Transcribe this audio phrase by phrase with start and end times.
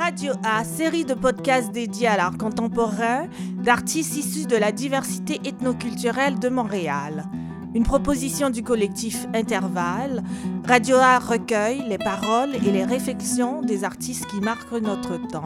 [0.00, 3.28] Radio A, série de podcasts dédiés à l'art contemporain
[3.62, 7.26] d'artistes issus de la diversité ethnoculturelle de Montréal.
[7.74, 10.22] Une proposition du collectif Intervalle,
[10.66, 15.44] Radio A recueille les paroles et les réflexions des artistes qui marquent notre temps.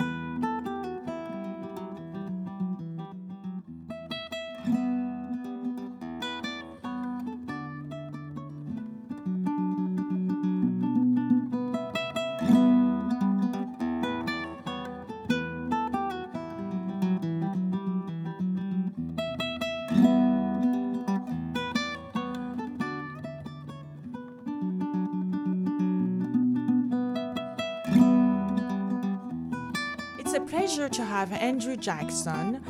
[31.25, 32.61] Have Andrew Jackson,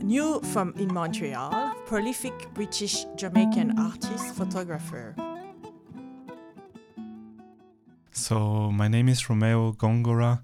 [0.00, 5.16] new from in Montreal, prolific British Jamaican artist, photographer.
[8.12, 10.40] So my name is Romeo Gongora.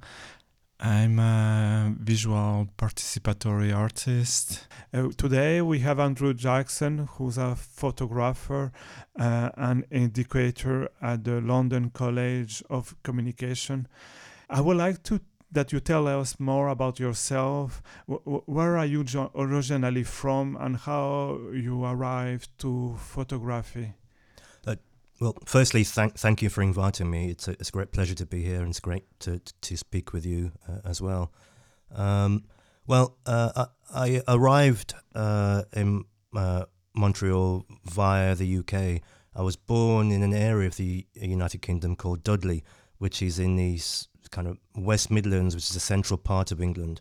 [0.81, 4.67] I'm a visual participatory artist.
[4.93, 8.73] Uh, today we have Andrew Jackson, who's a photographer
[9.21, 13.87] uh, and educator at the London College of Communication.
[14.51, 17.83] I would like to that you tell us more about yourself.
[18.09, 23.95] W- where are you jo- originally from, and how you arrived to photography?
[24.67, 24.77] Uh,
[25.21, 27.31] well, firstly, thank thank you for inviting me.
[27.31, 30.13] It's a, it's a great pleasure to be here, and it's great to to speak
[30.13, 31.33] with you uh, as well.
[31.95, 32.45] Um,
[32.87, 39.03] well, uh, I, I, arrived uh, in uh, Montreal via the UK.
[39.35, 42.65] I was born in an area of the United Kingdom called Dudley,
[42.99, 43.81] which is in the
[44.31, 47.01] kind of West Midlands, which is a central part of England,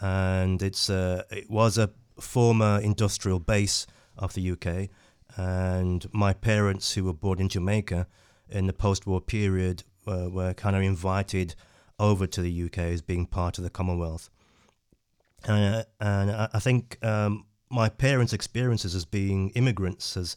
[0.00, 4.88] and it's a, it was a former industrial base of the UK.
[5.36, 8.06] And my parents, who were born in Jamaica
[8.48, 11.54] in the post-war period, uh, were kind of invited
[11.98, 14.30] over to the UK as being part of the Commonwealth.
[15.46, 20.36] Uh, and I think um, my parents' experiences as being immigrants as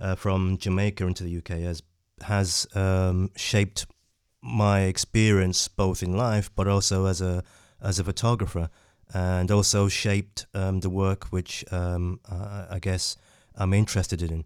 [0.00, 1.82] uh, from Jamaica into the UK has
[2.22, 3.86] has um, shaped
[4.42, 7.42] my experience both in life but also as a
[7.82, 8.68] as a photographer
[9.12, 13.16] and also shaped um, the work which um, uh, I guess
[13.56, 14.44] I'm interested in.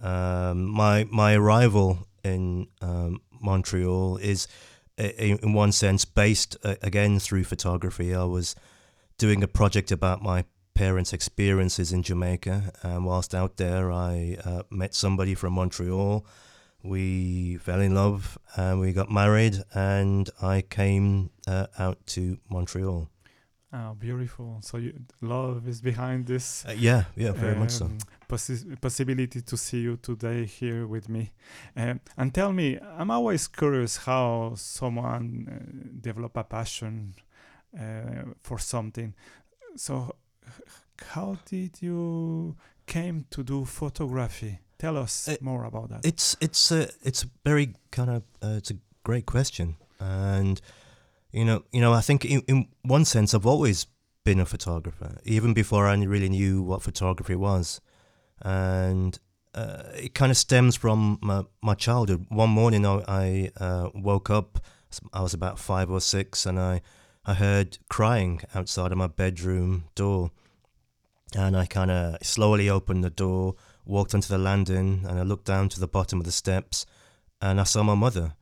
[0.00, 4.48] Um, my my arrival in um, Montreal is
[4.96, 8.14] in one sense based uh, again through photography.
[8.14, 8.56] I was
[9.16, 10.44] doing a project about my
[10.74, 16.24] parents' experiences in Jamaica, and whilst out there, I uh, met somebody from Montreal
[16.82, 23.08] we fell in love and we got married and I came uh, out to Montreal.
[23.70, 24.60] Oh, beautiful!
[24.62, 26.64] So you, love is behind this.
[26.66, 27.84] Uh, yeah, yeah, very um, much so.
[27.84, 31.32] Um, possi- possibility to see you today here with me,
[31.76, 37.12] um, and tell me, I'm always curious how someone uh, develop a passion
[37.78, 39.14] uh, for something.
[39.76, 40.16] So,
[41.08, 42.56] how did you
[42.86, 44.60] came to do photography?
[44.78, 46.06] Tell us uh, more about that.
[46.06, 50.60] It's it's a it's a very kind of uh, it's a great question, and
[51.32, 53.86] you know you know I think in, in one sense I've always
[54.24, 57.80] been a photographer even before I really knew what photography was,
[58.40, 59.18] and
[59.52, 62.26] uh, it kind of stems from my, my childhood.
[62.28, 64.60] One morning I, I uh, woke up,
[65.12, 66.82] I was about five or six, and I
[67.26, 70.30] I heard crying outside of my bedroom door,
[71.34, 73.56] and I kind of slowly opened the door
[73.88, 76.86] walked onto the landing and I looked down to the bottom of the steps
[77.40, 78.34] and I saw my mother.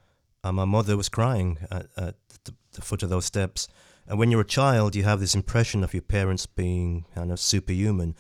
[0.44, 3.68] And my mother was crying at, at the, the, foot of those steps.
[4.06, 7.40] And when you're a child, you have this impression of your parents being kind of
[7.40, 8.14] superhuman.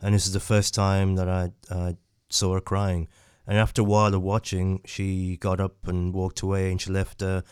[0.00, 1.96] And this is the first time that I, I
[2.28, 3.08] saw her crying.
[3.46, 7.22] And after a while of watching, she got up and walked away and she left
[7.22, 7.42] a,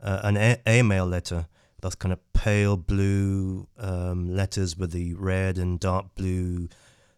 [0.00, 1.46] an a- email letter.
[1.80, 6.68] Those kind of pale blue um, letters with the red and dark blue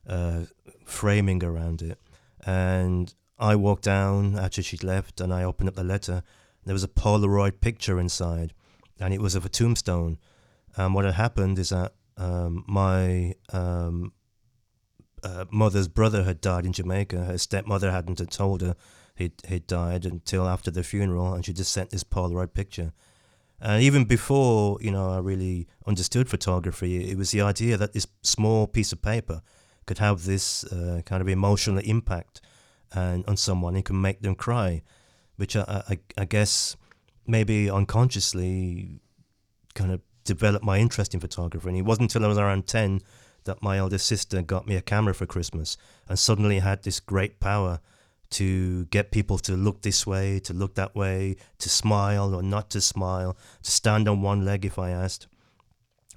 [0.08, 0.42] uh,
[0.88, 1.98] framing around it.
[2.44, 6.22] And I walked down after she'd left and I opened up the letter.
[6.64, 8.52] There was a Polaroid picture inside,
[9.00, 10.18] and it was of a tombstone.
[10.76, 14.12] And what had happened is that um, my um,
[15.22, 17.24] uh, mother's brother had died in Jamaica.
[17.24, 18.76] Her stepmother hadn't told her
[19.14, 22.92] he'd, he'd died until after the funeral, and she just sent this Polaroid picture.
[23.60, 28.06] And even before, you know, I really understood photography, it was the idea that this
[28.22, 29.42] small piece of paper
[29.88, 32.40] could have this uh, kind of emotional impact
[32.92, 33.74] and on someone.
[33.74, 34.82] It can make them cry,
[35.36, 36.76] which I, I, I guess
[37.26, 39.00] maybe unconsciously
[39.74, 41.68] kind of developed my interest in photography.
[41.70, 43.00] And it wasn't until I was around 10
[43.44, 47.40] that my elder sister got me a camera for Christmas and suddenly had this great
[47.40, 47.80] power
[48.30, 52.68] to get people to look this way, to look that way, to smile or not
[52.70, 55.28] to smile, to stand on one leg if I asked.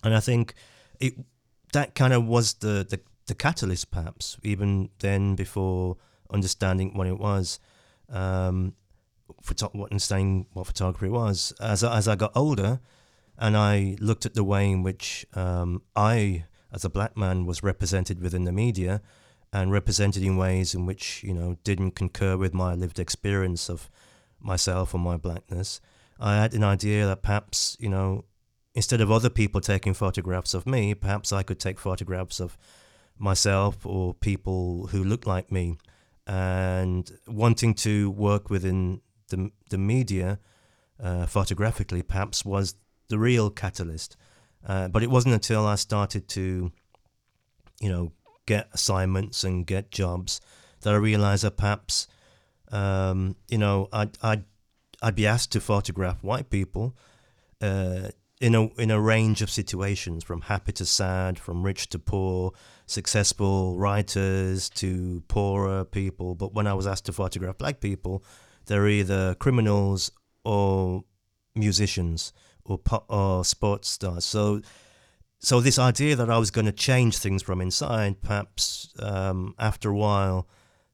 [0.04, 0.56] And I think
[1.00, 1.14] it
[1.72, 3.00] that kind of was the, the,
[3.31, 5.95] the catalyst, perhaps, even then before
[6.30, 7.60] understanding what it was,
[8.10, 8.75] um,
[9.42, 11.54] photo- what understanding what photography was.
[11.62, 12.81] As I, as I got older,
[13.38, 16.44] and I looked at the way in which um, I,
[16.74, 19.01] as a black man, was represented within the media,
[19.54, 23.89] and represented in ways in which you know didn't concur with my lived experience of
[24.42, 25.80] myself or my blackness.
[26.19, 28.25] I had an idea that perhaps you know
[28.74, 32.57] instead of other people taking photographs of me, perhaps I could take photographs of
[33.22, 35.78] myself or people who look like me,
[36.28, 40.40] and wanting to work within the the media
[41.02, 42.76] uh, photographically perhaps was
[43.10, 44.18] the real catalyst.
[44.68, 46.72] Uh, but it wasn't until I started to,
[47.80, 48.12] you know,
[48.46, 50.40] get assignments and get jobs
[50.82, 52.08] that I realized that perhaps,
[52.72, 54.44] um, you know, I'd, I'd,
[55.02, 56.96] I'd be asked to photograph white people
[57.60, 58.10] uh,
[58.42, 62.52] in a in a range of situations, from happy to sad, from rich to poor,
[62.88, 66.34] successful writers to poorer people.
[66.34, 68.26] But when I was asked to photograph black people,
[68.66, 70.12] they're either criminals
[70.44, 71.04] or
[71.56, 72.34] musicians
[72.66, 74.26] or or sports stars.
[74.26, 74.62] So
[75.40, 79.90] so this idea that I was going to change things from inside, perhaps um, after
[79.92, 80.48] a while,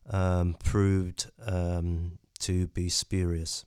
[0.09, 3.65] um, proved um, to be spurious.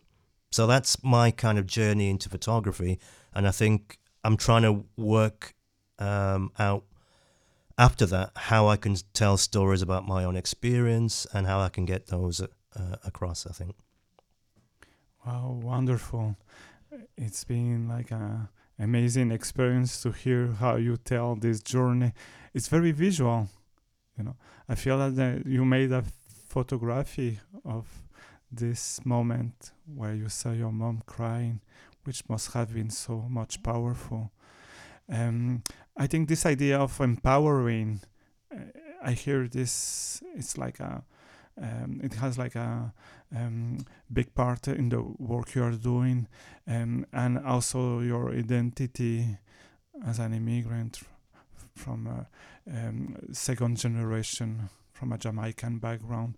[0.50, 2.98] So that's my kind of journey into photography,
[3.34, 5.54] and I think I'm trying to work
[5.98, 6.84] um, out
[7.78, 11.84] after that how I can tell stories about my own experience and how I can
[11.84, 13.46] get those uh, across.
[13.46, 13.76] I think.
[15.24, 16.36] Wow, wonderful!
[17.16, 22.12] It's been like a amazing experience to hear how you tell this journey.
[22.54, 23.48] It's very visual,
[24.16, 24.36] you know.
[24.68, 26.04] I feel that you made a
[26.48, 27.86] photography of
[28.50, 31.60] this moment where you saw your mom crying,
[32.04, 34.32] which must have been so much powerful.
[35.08, 35.62] Um,
[35.96, 38.00] I think this idea of empowering,
[38.54, 38.60] uh,
[39.02, 40.22] I hear this.
[40.34, 41.02] It's like a,
[41.60, 42.92] um, it has like a
[43.36, 43.78] um,
[44.12, 46.28] big part in the work you are doing,
[46.66, 49.38] um, and also your identity
[50.06, 51.00] as an immigrant
[51.74, 52.28] from a
[52.70, 54.68] um, second generation
[55.00, 56.36] from a Jamaican background.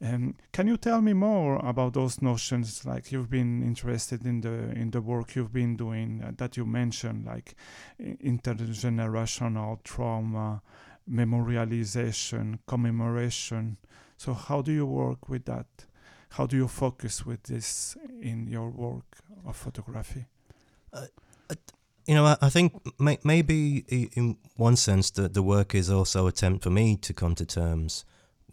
[0.00, 2.84] Um, can you tell me more about those notions?
[2.84, 6.64] Like you've been interested in the in the work you've been doing uh, that you
[6.64, 7.56] mentioned, like
[8.00, 10.62] intergenerational trauma,
[11.10, 13.76] memorialization, commemoration.
[14.16, 15.66] So how do you work with that?
[16.36, 20.26] how do you focus with this in your work of photography?
[20.92, 21.06] Uh,
[22.06, 26.26] you know, I, I think may, maybe in one sense that the work is also
[26.26, 28.04] attempt for me to come to terms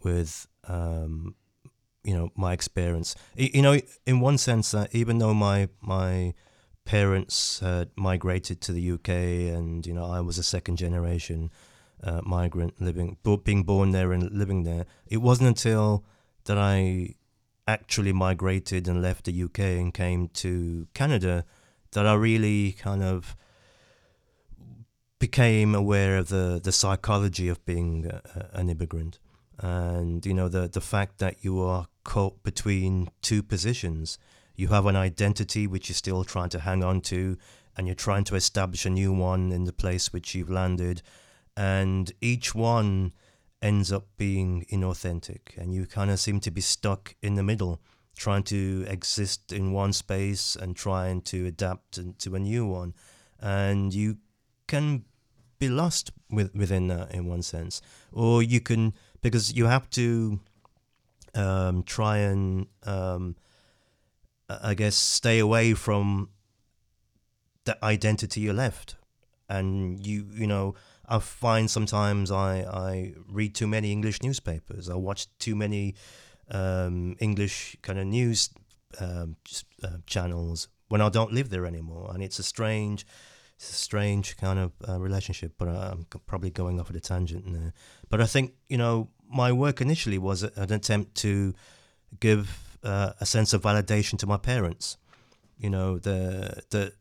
[0.02, 1.34] with um,
[2.04, 3.14] you know my experience.
[3.36, 6.34] You know, in one sense, uh, even though my my
[6.84, 9.08] parents had migrated to the UK,
[9.54, 11.50] and you know I was a second generation
[12.02, 14.86] uh, migrant living, being born there and living there.
[15.06, 16.04] It wasn't until
[16.44, 17.14] that I
[17.68, 21.44] actually migrated and left the UK and came to Canada
[21.92, 23.36] that I really kind of
[25.22, 29.20] became aware of the, the psychology of being a, an immigrant.
[29.60, 34.18] And you know the the fact that you are caught between two positions.
[34.56, 37.38] You have an identity which you're still trying to hang on to
[37.76, 41.02] and you're trying to establish a new one in the place which you've landed.
[41.56, 43.12] And each one
[43.70, 47.80] ends up being inauthentic and you kind of seem to be stuck in the middle
[48.16, 52.92] trying to exist in one space and trying to adapt to a new one.
[53.40, 54.16] And you
[54.66, 55.04] can
[55.62, 57.80] be lost with, within that in one sense.
[58.12, 60.40] Or you can because you have to
[61.34, 63.36] um, try and um,
[64.70, 66.28] i guess stay away from
[67.64, 68.96] the identity you left.
[69.48, 70.74] And you you know
[71.06, 72.52] I find sometimes I,
[72.88, 74.88] I read too many English newspapers.
[74.88, 75.94] I watch too many
[76.50, 78.50] um, English kind of news
[78.98, 79.36] um,
[79.84, 83.06] uh, channels when I don't live there anymore, and it's a strange,
[83.62, 85.52] it's a strange kind of uh, relationship.
[85.56, 87.72] But I'm probably going off at a tangent there.
[88.10, 91.54] But I think you know my work initially was an attempt to
[92.18, 94.96] give uh, a sense of validation to my parents.
[95.58, 96.92] You know the the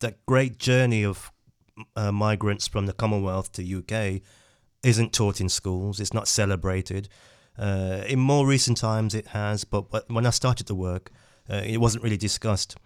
[0.00, 1.30] that great journey of
[1.94, 4.22] uh, migrants from the Commonwealth to UK
[4.82, 6.00] isn't taught in schools.
[6.00, 7.08] It's not celebrated.
[7.56, 11.10] Uh, in more recent times, it has, but when I started to work,
[11.48, 12.76] uh, it wasn't really discussed.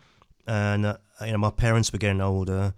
[0.47, 2.75] And uh, you know, my parents were getting older.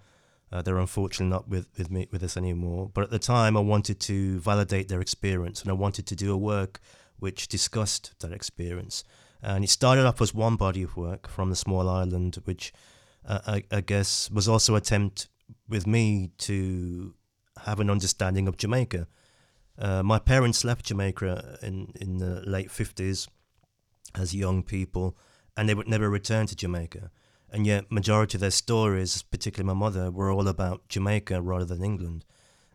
[0.57, 2.91] Uh, they're unfortunately not with, with me with us anymore.
[2.95, 6.33] But at the time, I wanted to validate their experience, and I wanted to do
[6.33, 6.81] a work
[7.19, 9.05] which discussed that experience.
[9.43, 12.73] And it started off as one body of work from the small island, which
[13.27, 15.29] uh, I, I guess was also an attempt
[15.69, 17.15] with me to
[17.65, 19.09] have an understanding of Jamaica.
[19.79, 23.29] Uh, my parents left Jamaica in, in the late 50s
[24.15, 25.19] as young people,
[25.55, 27.11] and they would never return to Jamaica.
[27.53, 31.85] And yet, majority of their stories, particularly my mother, were all about Jamaica rather than
[31.85, 32.25] England.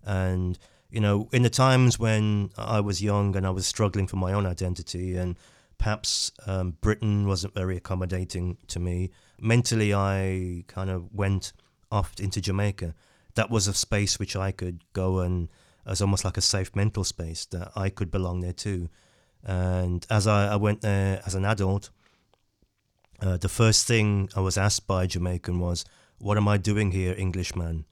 [0.04, 0.58] And
[0.90, 4.34] you know, in the times when I was young and I was struggling for my
[4.34, 5.38] own identity, and
[5.78, 11.54] perhaps um, Britain wasn't very accommodating to me, mentally I kind of went
[11.92, 12.94] off into Jamaica.
[13.36, 15.50] That was a space which I could go and
[15.86, 18.90] as almost like a safe mental space that I could belong there too.
[19.44, 21.90] And as I, I went there as an adult,
[23.22, 25.86] uh, the first thing I was asked by a Jamaican was,
[26.18, 27.86] What am I doing here, Englishman?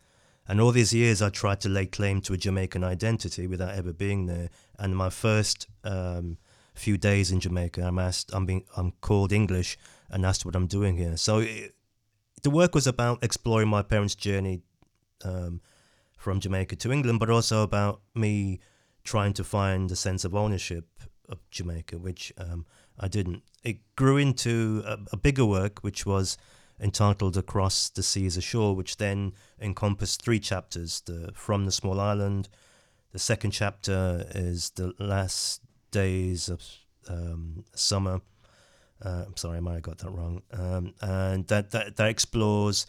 [0.48, 3.94] And all these years, I tried to lay claim to a Jamaican identity without ever
[3.94, 4.50] being there.
[4.80, 6.38] And my first um,
[6.74, 9.78] few days in Jamaica, I'm asked, I'm being, I'm called English
[10.10, 11.18] and asked what I'm doing here.
[11.18, 11.76] So it,
[12.42, 14.62] the work was about exploring my parents' journey
[15.24, 15.62] um,
[16.18, 18.60] from Jamaica to England, but also about me
[19.04, 20.88] trying to find a sense of ownership
[21.28, 22.66] of Jamaica, which um,
[23.00, 23.44] I didn't.
[23.64, 26.38] It grew into a, a bigger work, which was
[26.80, 32.50] entitled Across the Seas Ashore, which then encompassed three chapters the From the Small Island.
[33.12, 36.64] The second chapter is the last days of
[37.08, 38.22] um, summer.
[39.04, 40.42] Uh, I'm sorry, I might have got that wrong.
[40.52, 42.86] Um, and that, that, that explores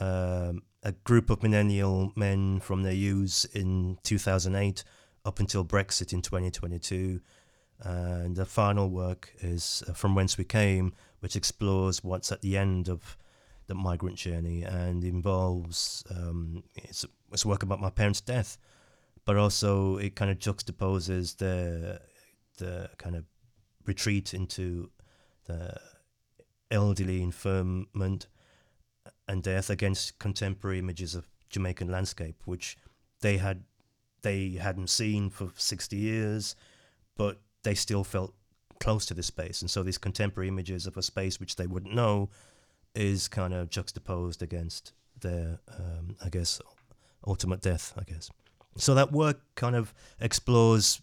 [0.00, 4.82] um, a group of millennial men from their youths in 2008
[5.24, 7.20] up until Brexit in 2022.
[7.84, 12.56] And the final work is uh, From Whence We Came, which explores what's at the
[12.56, 13.16] end of
[13.66, 18.56] the migrant journey and involves um, it's, it's work about my parents' death,
[19.24, 22.00] but also it kind of juxtaposes the
[22.58, 23.24] the kind of
[23.86, 24.90] retreat into
[25.46, 25.74] the
[26.70, 28.26] elderly infirmment
[29.26, 32.76] and death against contemporary images of Jamaican landscape, which
[33.20, 33.64] they had
[34.22, 36.54] they hadn't seen for sixty years,
[37.16, 38.34] but they still felt
[38.80, 39.60] close to this space.
[39.60, 42.30] And so these contemporary images of a space which they wouldn't know
[42.94, 46.60] is kind of juxtaposed against their, um, I guess,
[47.26, 48.30] ultimate death, I guess.
[48.76, 51.00] So that work kind of explores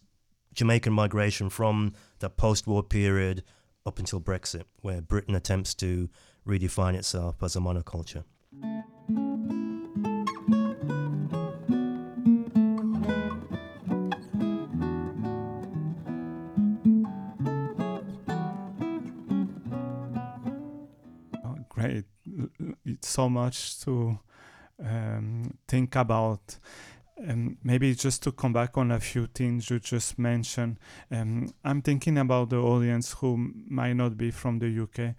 [0.53, 3.43] Jamaican migration from the post war period
[3.85, 6.09] up until Brexit, where Britain attempts to
[6.45, 8.23] redefine itself as a monoculture.
[23.05, 24.19] So much to
[24.83, 26.57] um, think about.
[27.27, 30.79] Um, maybe just to come back on a few things you just mentioned,
[31.11, 35.15] um, I'm thinking about the audience who might not be from the UK.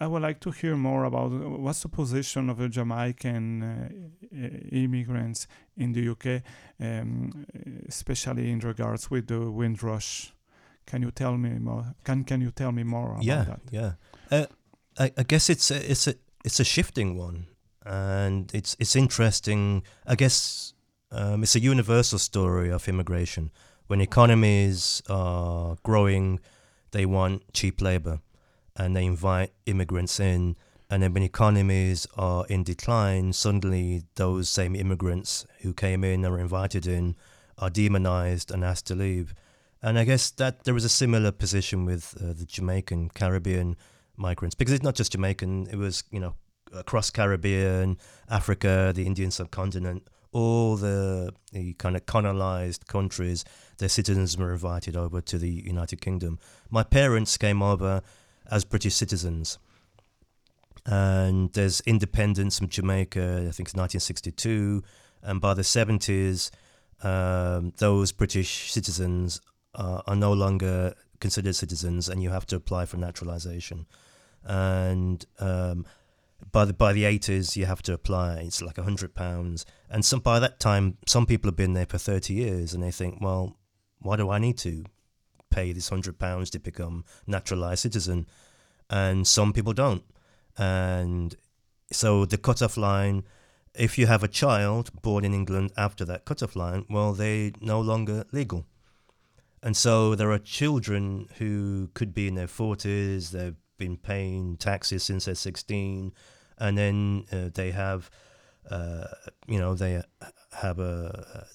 [0.00, 4.38] I would like to hear more about what's the position of the Jamaican uh,
[4.72, 5.46] immigrants
[5.76, 6.42] in the UK,
[6.80, 7.46] um,
[7.88, 10.32] especially in regards with the Windrush.
[10.86, 11.94] Can you tell me more?
[12.04, 13.60] Can Can you tell me more about yeah, that?
[13.70, 13.92] Yeah,
[14.30, 14.46] uh,
[14.98, 16.14] I, I guess it's a, it's a
[16.46, 17.48] it's a shifting one,
[17.84, 19.82] and it's it's interesting.
[20.06, 20.72] I guess
[21.10, 23.50] um, it's a universal story of immigration.
[23.88, 26.38] When economies are growing,
[26.92, 28.20] they want cheap labor,
[28.76, 30.56] and they invite immigrants in.
[30.88, 36.38] And then when economies are in decline, suddenly those same immigrants who came in or
[36.38, 37.16] invited in
[37.58, 39.34] are demonized and asked to leave.
[39.82, 43.76] And I guess that there was a similar position with uh, the Jamaican Caribbean
[44.16, 45.68] migrants because it's not just Jamaican.
[45.70, 46.34] It was you know
[46.74, 53.44] across Caribbean, Africa, the Indian subcontinent, all the, the kind of colonized countries.
[53.78, 56.38] Their citizens were invited over to the United Kingdom.
[56.70, 58.02] My parents came over
[58.50, 59.58] as British citizens.
[60.84, 64.84] And there's independence from Jamaica, I think it's 1962.
[65.22, 66.50] And by the 70s,
[67.02, 69.40] um, those British citizens
[69.74, 73.86] are, are no longer considered citizens and you have to apply for naturalization
[74.46, 75.84] and um,
[76.52, 78.36] by the by the eighties you have to apply.
[78.38, 81.86] It's like a hundred pounds, and some by that time some people have been there
[81.86, 83.56] for thirty years, and they think, well,
[83.98, 84.84] why do I need to
[85.50, 88.26] pay this hundred pounds to become naturalized citizen?
[88.88, 90.04] And some people don't,
[90.56, 91.36] and
[91.92, 93.24] so the cutoff line.
[93.78, 97.78] If you have a child born in England after that cutoff line, well, they're no
[97.78, 98.64] longer legal.
[99.62, 105.04] And so there are children who could be in their 40s, they've been paying taxes
[105.04, 106.12] since they're 16,
[106.58, 108.10] and then uh, they have,
[108.70, 109.04] uh,
[109.46, 110.02] you know, they
[110.52, 111.46] have a,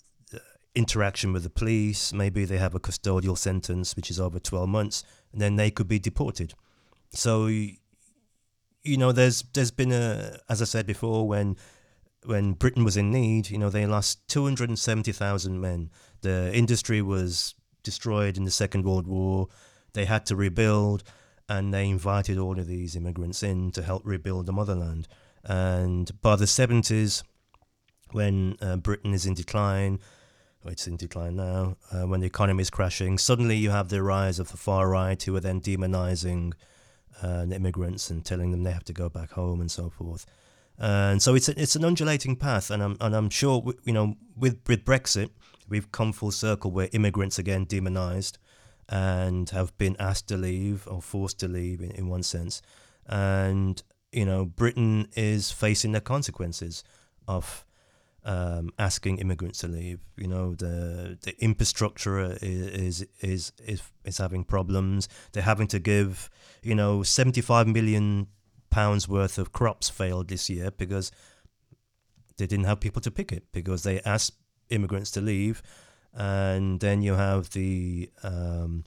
[0.75, 2.13] interaction with the police.
[2.13, 5.87] Maybe they have a custodial sentence which is over 12 months, and then they could
[5.87, 6.53] be deported.
[7.11, 7.77] So, you
[8.85, 11.57] know, there's there's been a, as I said before, when
[12.25, 15.89] when Britain was in need, you know, they lost 270,000 men.
[16.21, 19.47] The industry was destroyed in the Second World War.
[19.93, 21.03] They had to rebuild,
[21.51, 25.05] and they invited all of these immigrants in to help rebuild the motherland.
[25.43, 27.23] And by the 70s,
[28.11, 29.99] when uh, Britain is in decline,
[30.63, 34.01] well, it's in decline now, uh, when the economy is crashing, suddenly you have the
[34.01, 36.53] rise of the far right who are then demonizing
[37.21, 40.25] uh, immigrants and telling them they have to go back home and so forth.
[40.77, 44.15] And so it's a, it's an undulating path, and I'm and I'm sure you know
[44.35, 45.29] with with Brexit
[45.69, 48.39] we've come full circle where immigrants again demonized
[48.91, 52.61] and have been asked to leave or forced to leave in, in one sense,
[53.07, 53.81] and
[54.11, 56.83] you know Britain is facing the consequences
[57.27, 57.65] of
[58.23, 59.99] um, asking immigrants to leave.
[60.17, 65.07] You know, the the infrastructure is, is is is having problems.
[65.31, 66.29] They're having to give,
[66.61, 68.27] you know, seventy five million
[68.69, 71.11] pounds worth of crops failed this year because
[72.37, 74.33] they didn't have people to pick it because they asked
[74.69, 75.61] immigrants to leave,
[76.13, 78.09] and then you have the.
[78.23, 78.83] Um,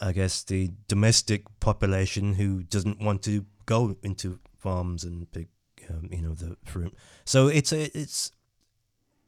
[0.00, 5.48] I guess the domestic population who doesn't want to go into farms and pick
[5.88, 6.94] um, you know the fruit.
[7.24, 8.32] So it's a, it's.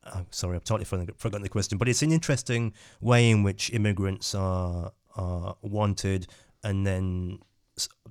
[0.04, 4.34] I'm sorry, I've totally forgotten the question, but it's an interesting way in which immigrants
[4.34, 6.26] are are wanted
[6.62, 7.38] and then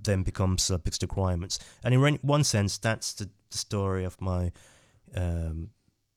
[0.02, 1.60] then become subject to requirements.
[1.84, 4.52] And in one sense, that's the, the story of my
[5.16, 5.70] um,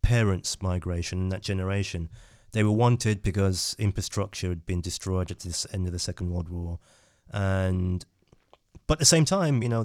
[0.02, 2.09] parents' migration, that generation.
[2.54, 6.49] They were wanted because infrastructure had been destroyed at the end of the Second World
[6.49, 6.78] War,
[7.32, 8.04] and
[8.87, 9.84] but at the same time, you know,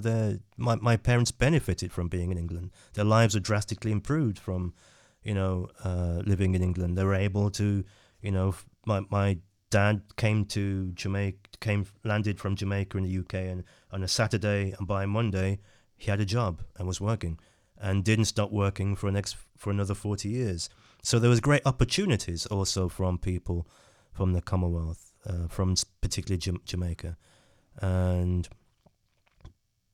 [0.56, 2.70] my my parents benefited from being in England.
[2.94, 4.72] Their lives were drastically improved from,
[5.24, 6.96] you know, uh, living in England.
[6.96, 7.82] They were able to,
[8.22, 8.54] you know,
[8.86, 9.38] my my
[9.70, 14.74] dad came to Jamaica, came landed from Jamaica in the UK, and on a Saturday
[14.78, 15.58] and by Monday
[15.96, 17.40] he had a job and was working,
[17.76, 20.70] and didn't stop working for next for another forty years.
[21.02, 23.66] So there was great opportunities also from people
[24.12, 27.16] from the Commonwealth, uh, from particularly Jam- Jamaica,
[27.80, 28.48] and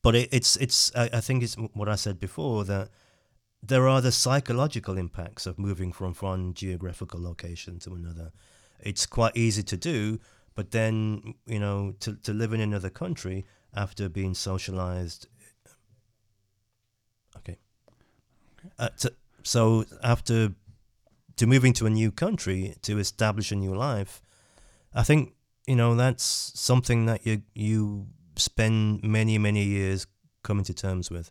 [0.03, 2.91] but it, it's it's I, I think it's what I said before that
[3.63, 8.33] there are the psychological impacts of moving from one geographical location to another.
[8.81, 10.21] It's quite easy to do,
[10.55, 15.27] but then you know to to live in another country after being socialized.
[17.37, 17.59] Okay.
[18.59, 18.71] okay.
[18.79, 20.55] Uh, to, so after
[21.37, 24.23] to moving to a new country to establish a new life,
[24.95, 25.35] I think
[25.67, 30.07] you know that's something that you you spend many, many years
[30.43, 31.31] coming to terms with.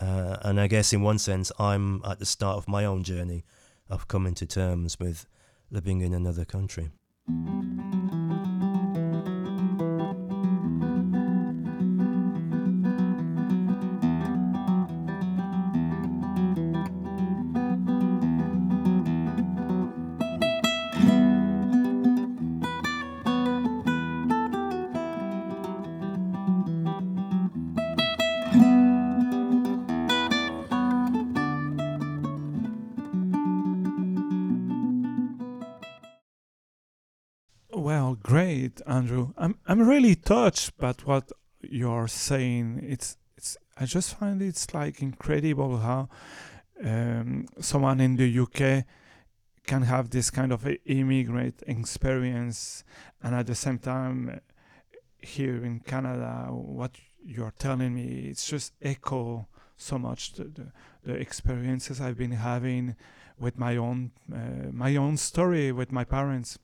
[0.00, 3.44] Uh, and I guess in one sense, I'm at the start of my own journey
[3.88, 5.26] of coming to terms with
[5.70, 6.90] living in another country.
[38.88, 39.32] Andrew.
[39.36, 42.80] I'm I'm really touched by what you're saying.
[42.82, 46.08] It's it's I just find it's like incredible how
[46.82, 48.84] um, someone in the UK
[49.66, 52.82] can have this kind of immigrant experience,
[53.22, 54.40] and at the same time
[55.18, 59.46] here in Canada, what you're telling me, it's just echo
[59.76, 60.72] so much the, the,
[61.04, 62.96] the experiences I've been having
[63.38, 66.58] with my own uh, my own story with my parents.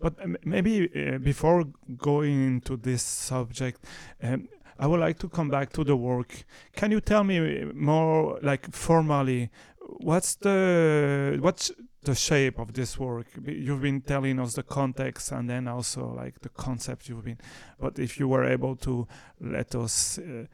[0.00, 1.64] But um, maybe uh, before
[1.96, 3.84] going into this subject,
[4.22, 6.44] um, I would like to come back to the work.
[6.74, 9.50] Can you tell me more, like formally,
[9.98, 11.70] what's the what's
[12.02, 13.26] the shape of this work?
[13.44, 17.38] You've been telling us the context and then also like the concept you've been.
[17.78, 19.06] But if you were able to
[19.38, 20.46] let us uh,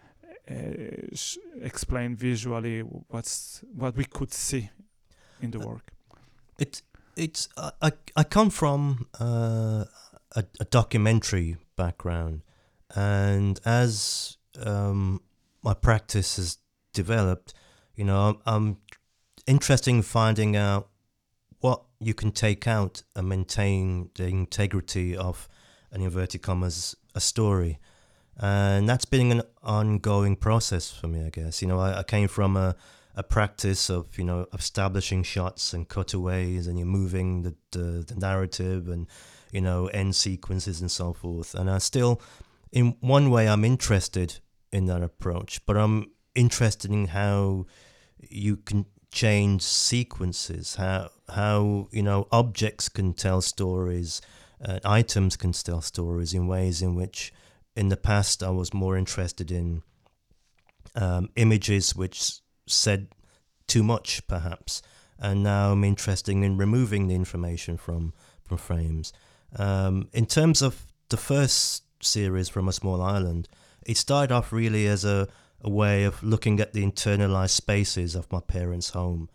[0.51, 0.55] uh,
[1.61, 4.71] explain visually what's what we could see
[5.41, 5.93] in the work.
[6.59, 6.83] It
[7.17, 9.85] it's I I come from uh,
[10.35, 12.43] a, a documentary background,
[12.95, 15.21] and as um,
[15.63, 16.59] my practice has
[16.93, 17.55] developed,
[17.95, 18.77] you know, I'm, I'm
[19.47, 20.89] interested in finding out
[21.61, 25.49] what you can take out and maintain the integrity of
[25.91, 27.79] an inverted commas a story.
[28.39, 31.63] And that's been an ongoing process for me i guess.
[31.63, 32.77] You know i, I came from a,
[33.17, 38.15] a practice of you know establishing shots and cutaways, and you're moving the, the, the
[38.15, 39.07] narrative and
[39.53, 41.55] you know end sequences and so forth.
[41.55, 42.21] And I still,
[42.73, 44.41] in one way, I'm interested
[44.73, 47.67] in that approach, but I'm interested in how
[48.19, 54.21] you can change sequences, how how you know objects can tell stories,
[54.63, 57.33] uh, items can tell stories in ways in which
[57.75, 59.83] in the past I was more interested in
[60.95, 63.09] um, images which said
[63.67, 64.83] too much, perhaps,
[65.19, 68.13] and now I'm interested in removing the information from
[68.45, 69.13] from frames.
[69.57, 73.49] Um, in terms of the first series from a small island,
[73.85, 75.29] it started off really as a,
[75.61, 79.29] a way of looking at the internalized spaces of my parents' home.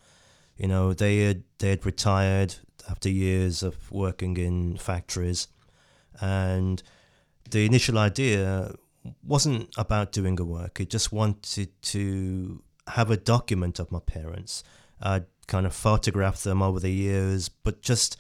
[0.57, 2.55] You know, they had they had retired
[2.89, 5.47] after years of working in factories,
[6.19, 6.81] and
[7.49, 8.75] the initial idea
[9.23, 10.79] wasn't about doing the work.
[10.79, 14.63] It just wanted to have a document of my parents.
[15.01, 18.17] I'd kind of photographed them over the years, but just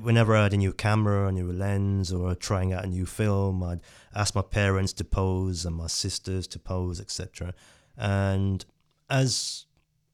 [0.00, 3.62] whenever I had a new camera, a new lens, or trying out a new film,
[3.62, 3.80] I'd
[4.14, 7.54] ask my parents to pose and my sisters to pose, etc.
[7.96, 8.64] And
[9.08, 9.66] as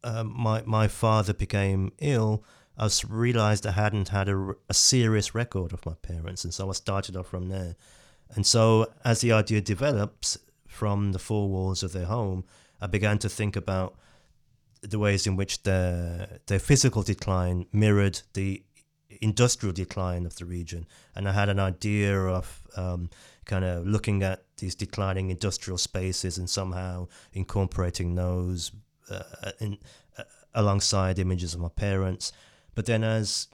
[0.05, 2.45] um, my my father became ill,
[2.77, 6.73] I realized I hadn't had a, a serious record of my parents, and so I
[6.73, 7.77] started off from there.
[8.35, 12.45] And so, as the idea develops from the four walls of their home,
[12.81, 13.97] I began to think about
[14.83, 18.63] the ways in which their their physical decline mirrored the
[19.21, 23.11] industrial decline of the region, and I had an idea of um,
[23.45, 28.73] kind of looking at these declining industrial spaces and somehow incorporating those
[29.11, 29.79] uh, in,
[30.17, 30.23] uh,
[30.55, 32.33] alongside images of my parents.
[32.75, 33.49] But then, as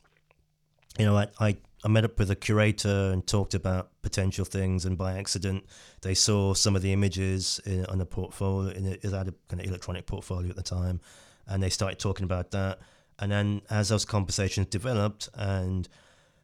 [0.99, 1.57] you know, I, I
[1.87, 5.67] I met up with a curator and talked about potential things, and by accident,
[6.03, 8.73] they saw some of the images in, on the portfolio.
[8.73, 11.01] In it had a kind of electronic portfolio at the time,
[11.47, 12.81] and they started talking about that.
[13.21, 15.89] And then, as those conversations developed, and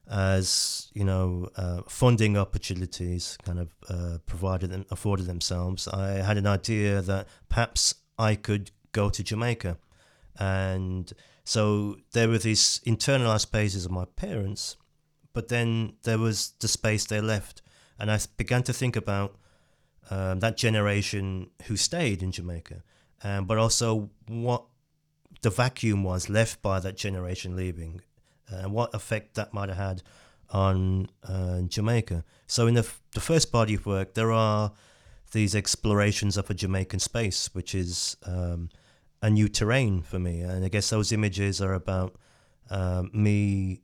[0.08, 6.38] as you know, uh, funding opportunities kind of uh, provided them, afforded themselves, I had
[6.38, 9.76] an idea that perhaps I could go to Jamaica,
[10.38, 11.12] and
[11.44, 14.76] so there were these internalized spaces of my parents
[15.32, 17.62] but then there was the space they left,
[17.98, 19.36] and I began to think about
[20.10, 22.82] um, that generation who stayed in Jamaica,
[23.24, 24.64] um, but also what
[25.42, 28.00] the vacuum was left by that generation leaving,
[28.48, 30.02] and what effect that might have had
[30.50, 32.24] on uh, Jamaica.
[32.46, 34.72] So in the, f- the first body of work, there are
[35.32, 38.68] these explorations of a Jamaican space, which is um,
[39.22, 42.16] a new terrain for me, and I guess those images are about
[42.70, 43.80] um, me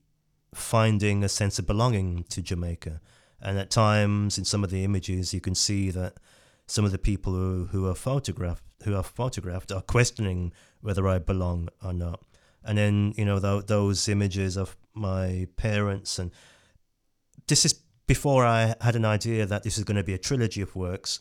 [0.55, 3.01] finding a sense of belonging to Jamaica.
[3.41, 6.15] And at times, in some of the images, you can see that
[6.67, 11.19] some of the people who, who are photographed who are photographed are questioning whether I
[11.19, 12.23] belong or not.
[12.65, 16.31] And then you know th- those images of my parents, and
[17.47, 20.61] this is before I had an idea that this is going to be a trilogy
[20.61, 21.21] of works.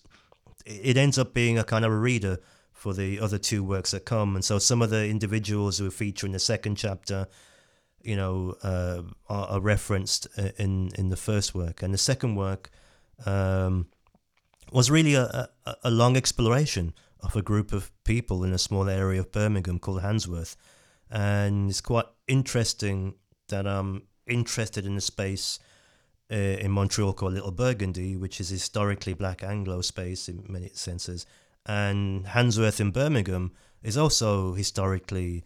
[0.65, 2.39] It ends up being a kind of a reader
[2.73, 6.25] for the other two works that come, and so some of the individuals who feature
[6.25, 7.27] in the second chapter
[8.07, 12.69] you know, uh, are, are, referenced in in the first work, and the second work
[13.25, 13.87] um,
[14.71, 18.87] was really a, a, a, long exploration of a group of people in a small
[18.87, 20.55] area of Birmingham called Handsworth,
[21.11, 23.15] and it's quite interesting
[23.49, 25.59] that I'm interested in a space
[26.31, 31.25] uh, in Montreal called Little Burgundy, which is historically black Anglo space in many senses,
[31.65, 33.51] and Handsworth in Birmingham
[33.83, 35.43] is also historically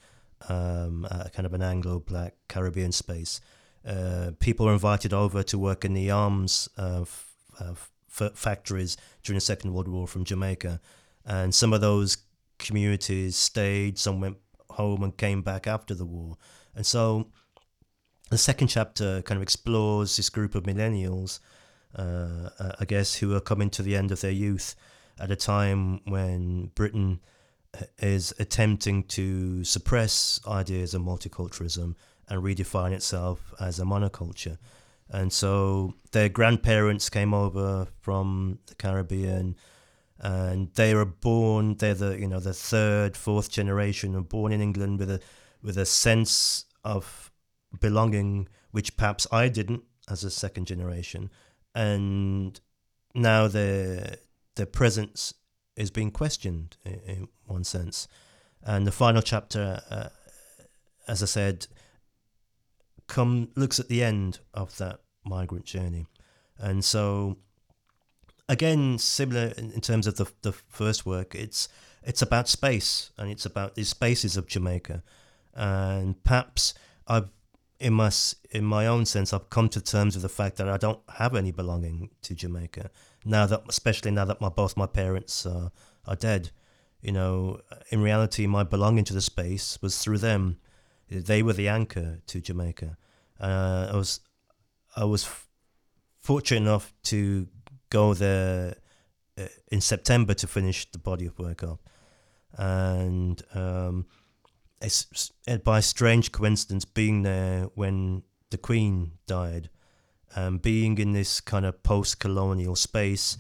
[0.50, 3.42] um, uh, kind of an Anglo-black Caribbean space.
[3.86, 7.92] Uh, people were invited over to work in the arms uh, f-
[8.36, 10.80] factories during the Second World War from Jamaica,
[11.26, 12.18] and some of those
[12.60, 14.38] communities stayed, some went
[14.72, 16.38] home and came back after the war,
[16.76, 17.28] and so
[18.30, 21.40] the second chapter kind of explores this group of millennials,
[21.96, 22.50] uh,
[22.80, 24.76] I guess, who are coming to the end of their youth
[25.20, 27.20] at a time when Britain
[28.00, 31.96] is attempting to suppress ideas of multiculturalism
[32.28, 34.58] and redefine itself as a monoculture.
[35.10, 39.56] And so their grandparents came over from the Caribbean
[40.20, 44.62] and they were born they're the you know the third fourth generation and born in
[44.62, 45.20] England with a
[45.64, 47.32] with a sense of
[47.80, 51.32] belonging which perhaps I didn't as a second generation
[51.74, 52.60] and
[53.16, 54.18] now their
[54.56, 55.34] their presence
[55.76, 58.08] is being questioned in, in one sense.
[58.64, 60.10] And the final chapter, uh,
[61.08, 61.68] as I said,
[63.08, 66.06] come looks at the end of that migrant journey,
[66.58, 67.38] and so
[68.48, 71.68] again similar in, in terms of the the first work, it's
[72.04, 75.04] it's about space and it's about the spaces of Jamaica,
[75.56, 76.74] and perhaps
[77.08, 77.32] I've
[77.80, 78.12] in my
[78.52, 81.36] in my own sense I've come to terms with the fact that I don't have
[81.36, 82.92] any belonging to Jamaica
[83.26, 85.70] now that especially now that my both my parents uh,
[86.06, 86.52] are dead.
[87.02, 90.58] You know, in reality, my belonging to the space was through them.
[91.10, 92.98] They were the anchor to Jamaica.
[93.40, 94.20] Uh, I was
[94.96, 95.48] I was f-
[96.20, 97.48] fortunate enough to
[97.90, 98.76] go there
[99.38, 101.80] uh, in September to finish the body of work up,
[102.58, 104.06] and um,
[104.82, 105.32] it's,
[105.64, 109.70] by strange coincidence, being there when the Queen died,
[110.36, 113.38] um, being in this kind of post-colonial space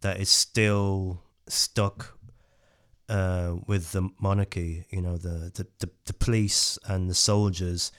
[0.00, 2.18] that is still stuck
[3.08, 4.84] uh, with the monarchy.
[4.90, 7.92] You know, the, the, the, the police and the soldiers,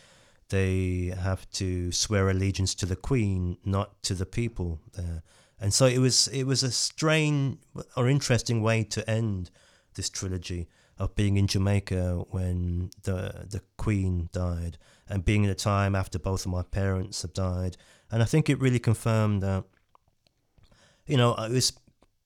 [0.49, 5.23] they have to swear allegiance to the Queen, not to the people there.
[5.61, 7.57] And so it was it was a strange
[7.97, 9.51] or interesting way to end
[9.95, 15.55] this trilogy of being in Jamaica when the the Queen died and being in a
[15.55, 17.75] time after both of my parents have died.
[18.11, 19.63] And I think it really confirmed that
[21.09, 21.73] you know, it was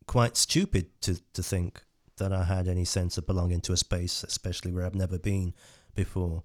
[0.06, 1.84] quite stupid to, to think
[2.18, 5.54] that I had any sense of belonging to a space, especially where I've never been
[5.96, 6.44] before.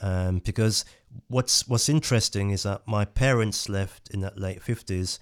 [0.00, 0.84] Um, because
[1.28, 5.18] what's what's interesting is that my parents left in that late fifties,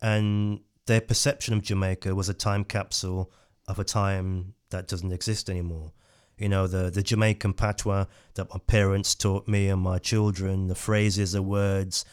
[0.00, 3.32] and their perception of Jamaica was a time capsule
[3.66, 5.92] of a time that doesn't exist anymore.
[6.36, 10.74] You know, the, the Jamaican patois that my parents taught me and my children, the
[10.74, 12.04] phrases, the words.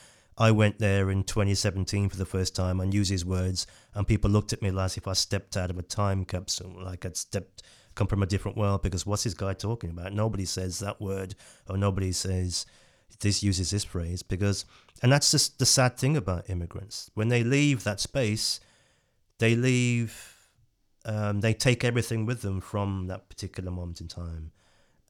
[0.41, 4.31] I went there in 2017 for the first time and used his words, and people
[4.31, 7.61] looked at me as if I stepped out of a time capsule, like I'd stepped,
[7.93, 8.81] come from a different world.
[8.81, 10.13] Because what's this guy talking about?
[10.13, 11.35] Nobody says that word,
[11.69, 12.65] or nobody says
[13.19, 14.23] this uses this phrase.
[14.23, 14.65] Because,
[15.03, 17.11] and that's just the sad thing about immigrants.
[17.13, 18.59] When they leave that space,
[19.37, 20.49] they leave
[21.05, 24.53] um, they take everything with them from that particular moment in time,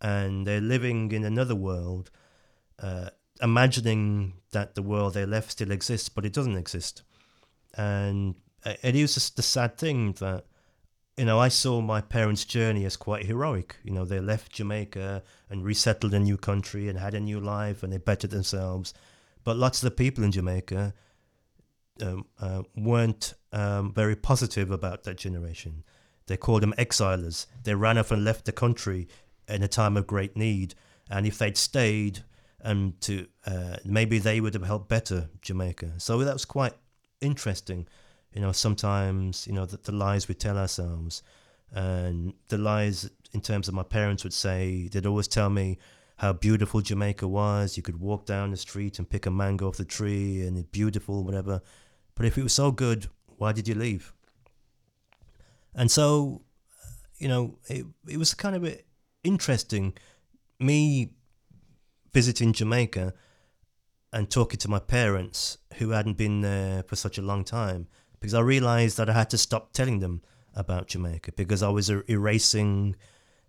[0.02, 2.12] and they're living in another world,
[2.80, 3.12] uh,
[3.42, 7.04] imagining that the world they left still exists, but it doesn't exist.
[7.76, 10.46] And it is just the sad thing that
[11.18, 13.76] you know, I saw my parents' journey as quite heroic.
[13.84, 17.84] You know, they left Jamaica and resettled a new country and had a new life
[17.84, 18.94] and they bettered themselves.
[19.44, 20.94] But lots of the people in Jamaica
[22.02, 25.84] um, uh, weren't um, very positive about that generation.
[26.28, 27.46] They called them exilers.
[27.64, 29.08] They ran off and left the country
[29.48, 30.76] in a time of great need.
[31.10, 32.24] And if they'd stayed,
[32.64, 35.94] and to uh, maybe they would have helped better Jamaica.
[35.98, 36.74] So that was quite
[37.20, 37.88] interesting.
[38.34, 41.24] You know, sometimes you know the, the lies we tell ourselves,
[41.72, 45.78] and the lies in terms of my parents would say they'd always tell me
[46.18, 47.78] how beautiful Jamaica was.
[47.78, 50.70] You could walk down the street and pick a mango off the tree, and it's
[50.70, 51.62] beautiful, whatever.
[52.16, 54.14] But if it was so good, why did you leave?
[55.74, 56.42] And so,
[57.18, 58.82] you know, it, it was kind of
[59.24, 59.94] interesting
[60.60, 61.12] me
[62.14, 63.14] visiting Jamaica
[64.14, 67.88] and talking to my parents who hadn't been there for such a long time
[68.20, 70.22] because I realized that I had to stop telling them
[70.54, 72.96] about Jamaica because I was er, erasing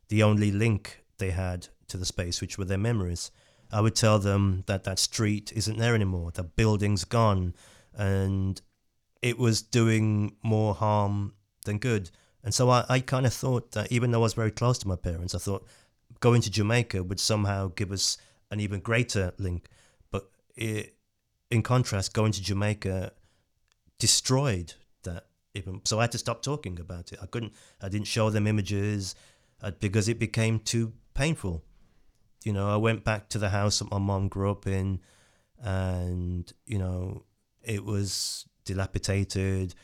[0.09, 3.31] the only link they had to the space, which were their memories.
[3.71, 7.55] I would tell them that that street isn't there anymore, the building's gone,
[7.95, 8.61] and
[9.21, 12.11] it was doing more harm than good.
[12.45, 14.89] And so I, I kind of thought that even though I was very close to
[14.89, 15.67] my parents, I thought
[16.21, 18.19] going to Jamaica would somehow give us
[18.53, 19.69] an even greater link.
[20.13, 20.95] But it,
[21.51, 23.13] in contrast, going to Jamaica
[23.99, 25.81] destroyed that even.
[25.85, 27.19] So I had to stop talking about it.
[27.21, 27.53] I couldn't.
[27.81, 29.17] I didn't show them images
[29.61, 31.65] uh, because it became too painful.
[32.45, 35.01] You know, I went back to the house that my mom grew up in,
[35.61, 37.25] and you know,
[37.63, 39.75] it was dilapidated.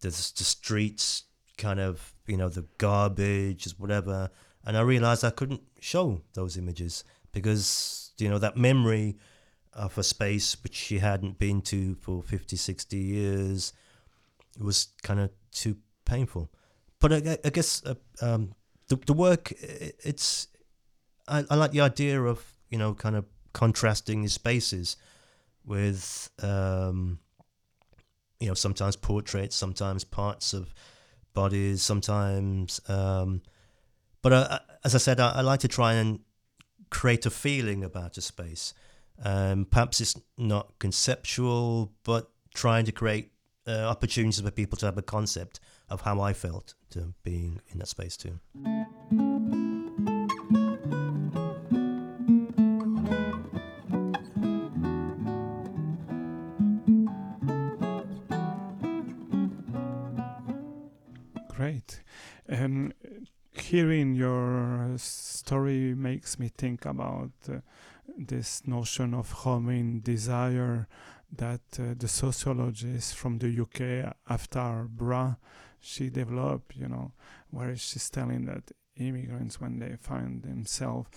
[0.00, 1.24] The, the streets,
[1.56, 4.30] kind of, you know, the garbage, whatever.
[4.66, 9.16] And I realized I couldn't show those images because, you know, that memory
[9.72, 13.72] of a space which she hadn't been to for 50, 60 years
[14.58, 16.50] was kind of too painful.
[17.00, 18.54] But I, I guess uh, um,
[18.88, 20.48] the, the work, it's,
[21.26, 24.96] I, I like the idea of, you know, kind of contrasting the spaces
[25.64, 27.18] with um,
[28.40, 30.74] you know sometimes portraits, sometimes parts of
[31.32, 32.80] bodies, sometimes.
[32.88, 33.42] Um,
[34.22, 36.20] but uh, as I said, I, I, like to try and
[36.94, 38.72] create a feeling about a space.
[39.22, 43.32] Um, perhaps it's not conceptual, but trying to create
[43.66, 45.58] uh, opportunities for people to have a concept
[45.90, 48.38] of how I felt to being in that space too.
[63.70, 67.60] Hearing your story makes me think about uh,
[68.18, 70.86] this notion of homing desire
[71.34, 75.38] that uh, the sociologist from the UK, Avtar Brah,
[75.80, 77.12] she developed, you know,
[77.50, 81.08] where she's telling that immigrants, when they find themselves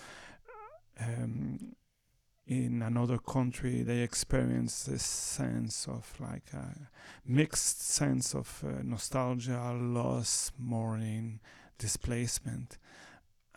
[1.00, 1.76] um,
[2.46, 6.88] in another country, they experience this sense of like a
[7.26, 11.40] mixed sense of uh, nostalgia, loss, mourning,
[11.78, 12.78] displacement,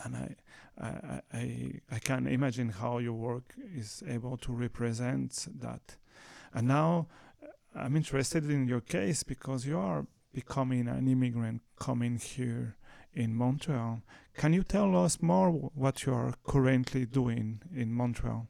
[0.03, 0.35] and I,
[0.79, 5.97] I, I, I can imagine how your work is able to represent that.
[6.53, 7.07] And now,
[7.43, 12.75] uh, I'm interested in your case because you are becoming an immigrant coming here
[13.13, 14.01] in Montreal.
[14.35, 18.47] Can you tell us more what you are currently doing in Montreal?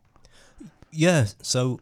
[0.91, 1.25] Yeah.
[1.41, 1.79] So,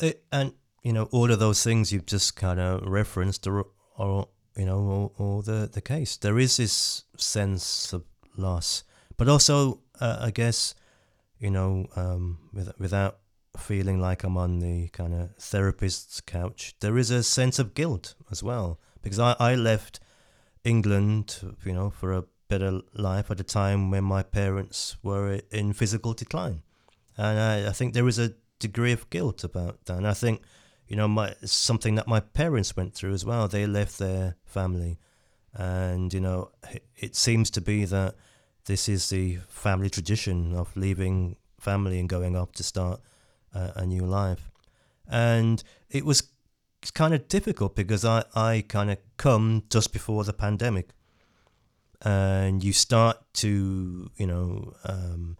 [0.00, 3.64] it, and you know, all of those things you've just kind of referenced are,
[3.96, 6.16] are you know, all, the the case.
[6.16, 8.04] There is this sense of
[8.36, 8.84] loss,
[9.16, 10.74] but also, uh, I guess,
[11.38, 13.18] you know, um, with, without
[13.56, 18.14] feeling like I'm on the kind of therapist's couch, there is a sense of guilt
[18.30, 20.00] as well because I, I left
[20.64, 25.72] England, you know, for a better life at a time when my parents were in
[25.72, 26.62] physical decline,
[27.16, 29.96] and I, I think there is a degree of guilt about that.
[29.96, 30.42] And I think,
[30.92, 33.48] you know, my something that my parents went through as well.
[33.48, 34.98] They left their family,
[35.54, 36.50] and you know,
[36.96, 38.14] it, seems to be that
[38.66, 43.00] this is the family tradition of leaving family and going up to start
[43.54, 44.50] uh, a new life.
[45.08, 46.24] And it was
[46.92, 50.90] kind of difficult because I, I kind of come just before the pandemic.
[52.02, 55.38] And you start to, you know, um,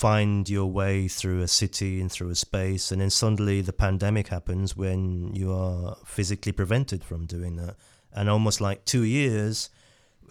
[0.00, 4.28] find your way through a city and through a space, and then suddenly the pandemic
[4.28, 7.76] happens when you are physically prevented from doing that.
[8.10, 9.68] And almost like two years,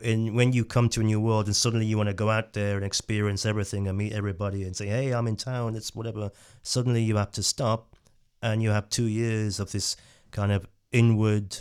[0.01, 2.53] in when you come to a new world and suddenly you want to go out
[2.53, 6.32] there and experience everything and meet everybody and say, "Hey, I'm in town," it's whatever.
[6.63, 7.95] Suddenly you have to stop,
[8.41, 9.95] and you have two years of this
[10.32, 11.58] kind of inward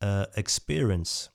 [0.00, 1.28] uh, experience,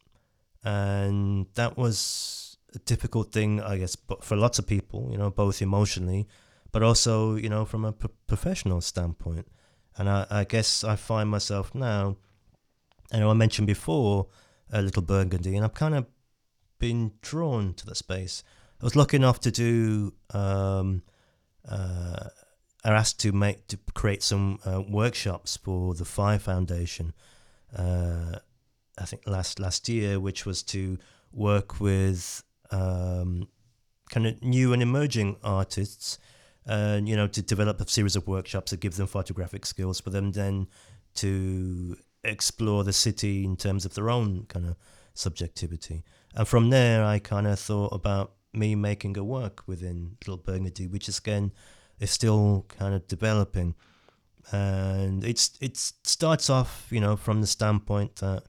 [0.63, 5.61] and that was a difficult thing, I guess, for lots of people, you know, both
[5.61, 6.27] emotionally,
[6.71, 9.47] but also, you know, from a professional standpoint.
[9.97, 12.17] And I, I guess I find myself now,
[13.11, 14.27] I know I mentioned before
[14.71, 16.07] a little Burgundy, and I've kind of
[16.79, 18.43] been drawn to the space.
[18.81, 21.03] I was lucky enough to do, um,
[21.69, 22.29] uh,
[22.83, 27.13] I asked to make to create some uh, workshops for the PHI Foundation.
[27.73, 28.39] Uh,
[28.97, 30.97] I think last last year, which was to
[31.31, 33.47] work with um,
[34.09, 36.17] kind of new and emerging artists,
[36.65, 40.09] and you know, to develop a series of workshops that give them photographic skills for
[40.09, 40.67] them then
[41.15, 44.75] to explore the city in terms of their own kind of
[45.13, 46.03] subjectivity.
[46.35, 50.87] And from there, I kind of thought about me making a work within Little Burgundy,
[50.87, 51.51] which is again
[51.99, 53.75] is still kind of developing.
[54.51, 58.43] And it's it starts off, you know, from the standpoint that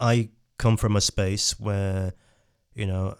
[0.00, 2.14] I come from a space where,
[2.74, 3.16] you know,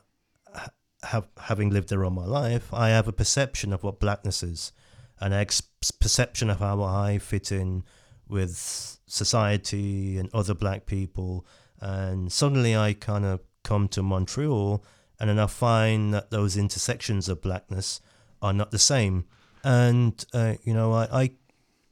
[1.09, 4.73] have, having lived there all my life, I have a perception of what blackness is,
[5.21, 5.63] an ex-
[6.01, 7.85] perception of how I fit in
[8.29, 11.47] with society and other black people.
[11.81, 14.85] And suddenly I kind of come to Montreal
[15.19, 18.01] and then I find that those intersections of blackness
[18.41, 19.25] are not the same.
[19.65, 21.31] And, uh, you know, I, I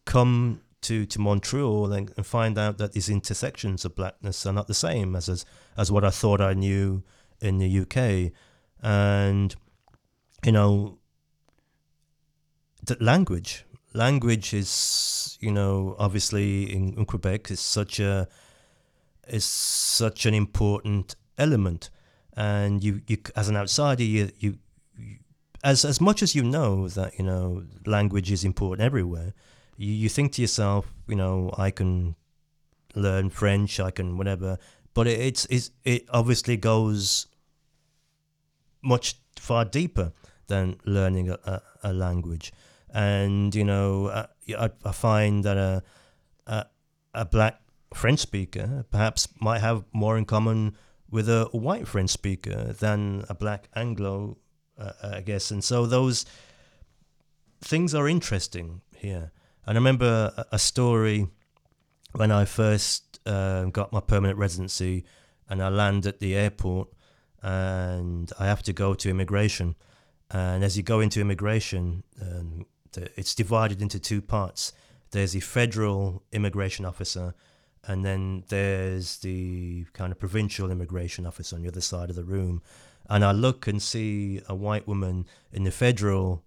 [0.04, 4.68] come to, to Montreal and, and, find out that these intersections of blackness are not
[4.68, 5.44] the same as, as,
[5.76, 7.02] as what I thought I knew
[7.40, 8.32] in the UK
[8.82, 9.54] and
[10.44, 10.98] you know
[12.84, 18.28] the language language is you know obviously in, in Quebec is such a
[19.28, 21.90] is such an important element.
[22.38, 24.58] And you, you as an outsider you, you,
[25.64, 29.32] as as much as you know that you know language is important everywhere
[29.78, 32.14] you, you think to yourself you know I can
[32.94, 34.58] learn French I can whatever
[34.92, 37.26] but it, it's, it's it obviously goes
[38.86, 40.12] much far deeper
[40.46, 42.52] than learning a, a, a language.
[42.90, 44.26] And, you know, uh,
[44.58, 45.82] I, I find that a,
[46.46, 46.66] a,
[47.12, 47.60] a black
[47.92, 50.76] French speaker perhaps might have more in common
[51.10, 54.38] with a white French speaker than a black Anglo,
[54.78, 55.50] uh, I guess.
[55.50, 56.24] And so those
[57.60, 59.32] things are interesting here.
[59.66, 61.26] And I remember a, a story
[62.12, 65.04] when I first uh, got my permanent residency
[65.48, 66.88] and I land at the airport
[67.46, 69.76] and I have to go to immigration.
[70.32, 72.66] And as you go into immigration, um,
[73.16, 74.72] it's divided into two parts.
[75.12, 77.34] There's the federal immigration officer,
[77.84, 82.24] and then there's the kind of provincial immigration office on the other side of the
[82.24, 82.62] room.
[83.08, 86.42] And I look and see a white woman in the federal,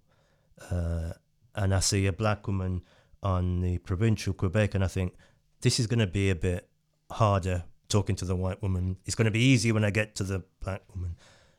[0.70, 1.14] uh,
[1.54, 2.82] and I see a black woman
[3.22, 5.14] on the provincial Quebec, and I think
[5.62, 6.68] this is going to be a bit
[7.10, 8.96] harder talking to the white woman.
[9.04, 11.16] It's going to be easy when I get to the black woman.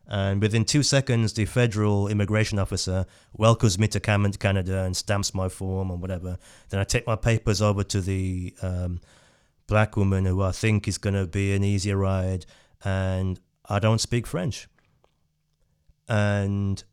[0.08, 5.48] And within two seconds, the federal immigration officer welcomes me to Canada and stamps my
[5.48, 6.38] form or whatever.
[6.70, 9.00] Then I take my papers over to the um,
[9.68, 12.46] black woman who I think is going to be an easier ride,
[12.84, 14.68] and I don't speak French.
[16.10, 16.84] And,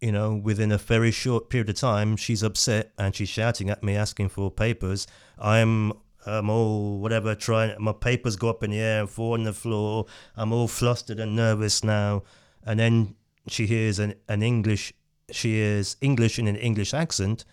[0.00, 3.82] you know, within a very short period of time, she's upset and she's shouting at
[3.82, 5.08] me, asking for papers.
[5.40, 5.92] I'm
[6.26, 7.74] I'm all whatever trying.
[7.82, 10.06] My papers go up in the air and fall on the floor.
[10.36, 12.22] I'm all flustered and nervous now.
[12.64, 13.16] And then
[13.48, 14.92] she hears an, an English.
[15.30, 17.44] She hears English in an English accent,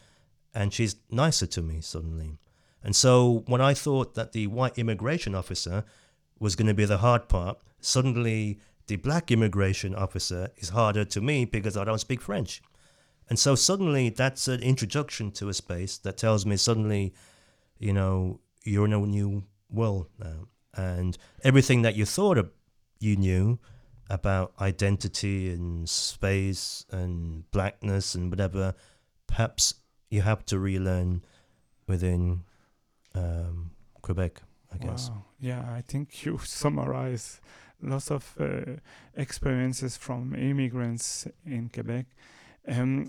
[0.53, 2.37] and she's nicer to me suddenly.
[2.83, 5.83] And so when I thought that the white immigration officer
[6.39, 11.21] was going to be the hard part, suddenly the black immigration officer is harder to
[11.21, 12.61] me because I don't speak French.
[13.29, 17.13] And so suddenly that's an introduction to a space that tells me suddenly,
[17.77, 20.47] you know, you're in a new world now.
[20.75, 22.51] And everything that you thought of,
[22.99, 23.59] you knew
[24.09, 28.73] about identity and space and blackness and whatever,
[29.27, 29.75] perhaps
[30.09, 31.23] you have to relearn
[31.87, 32.43] within
[33.15, 34.41] um, Quebec,
[34.73, 35.09] I guess.
[35.09, 35.25] Wow.
[35.39, 37.39] Yeah, I think you summarize
[37.81, 38.77] lots of uh,
[39.15, 42.05] experiences from immigrants in Quebec.
[42.67, 43.07] Um,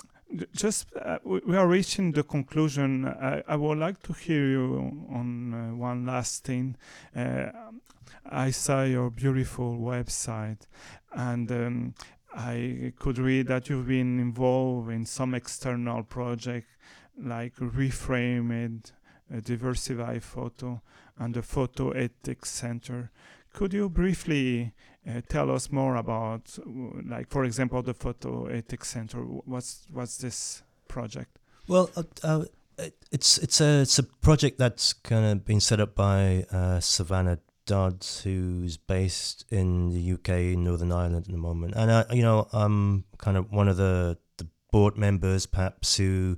[0.53, 3.07] just uh, we are reaching the conclusion.
[3.07, 6.77] I, I, would like to hear you on uh, one last thing.
[7.15, 7.47] Uh,
[8.25, 10.67] I saw your beautiful website,
[11.13, 11.95] and um,
[12.35, 16.69] I could read that you've been involved in some external project
[17.19, 18.93] like Reframed,
[19.45, 20.81] Diversify Photo,
[21.19, 23.11] and the Photo Ethics Center.
[23.53, 24.73] Could you briefly
[25.09, 26.59] uh, tell us more about,
[27.07, 29.19] like, for example, the Photo Ethics Center?
[29.19, 31.39] What's what's this project?
[31.69, 32.45] Well, uh, uh,
[33.11, 37.39] it's it's a it's a project that's kind of been set up by uh, Savannah
[37.67, 42.49] Dodds, who's based in the UK, Northern Ireland at the moment, and I, you know,
[42.53, 46.37] I'm kind of one of the the board members, perhaps who,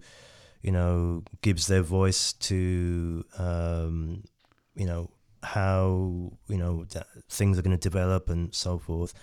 [0.62, 4.24] you know, gives their voice to, um,
[4.74, 5.10] you know,
[5.42, 6.86] how you know
[7.28, 9.14] things are going to develop and so forth.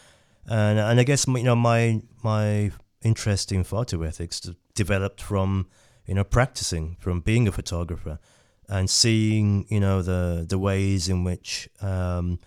[0.48, 4.42] And and I guess you know my my interest in photo ethics
[4.76, 5.68] developed from
[6.06, 8.20] you know practicing from being a photographer
[8.68, 12.40] and seeing you know the the ways in which um,